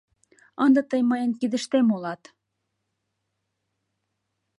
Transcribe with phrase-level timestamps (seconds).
[0.63, 2.21] Ынде тый мыйын кидыштем улат.